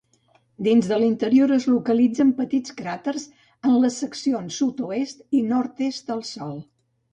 [0.67, 3.27] Dins de l'interior es localitzen petits cràters
[3.71, 6.61] en les seccions sud-oest i nord-est del sòl.